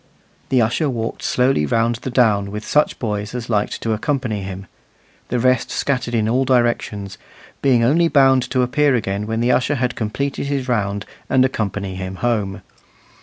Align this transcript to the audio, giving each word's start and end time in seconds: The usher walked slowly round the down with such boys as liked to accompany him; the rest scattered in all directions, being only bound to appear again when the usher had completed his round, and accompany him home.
The 0.49 0.63
usher 0.63 0.89
walked 0.89 1.21
slowly 1.21 1.63
round 1.63 1.97
the 1.97 2.09
down 2.09 2.49
with 2.49 2.65
such 2.65 2.97
boys 2.97 3.35
as 3.35 3.51
liked 3.51 3.79
to 3.83 3.93
accompany 3.93 4.41
him; 4.41 4.65
the 5.27 5.37
rest 5.37 5.69
scattered 5.69 6.15
in 6.15 6.27
all 6.27 6.43
directions, 6.43 7.19
being 7.61 7.83
only 7.83 8.07
bound 8.07 8.41
to 8.49 8.63
appear 8.63 8.95
again 8.95 9.27
when 9.27 9.41
the 9.41 9.51
usher 9.51 9.75
had 9.75 9.93
completed 9.95 10.47
his 10.47 10.67
round, 10.67 11.05
and 11.29 11.45
accompany 11.45 11.93
him 11.93 12.15
home. 12.15 12.63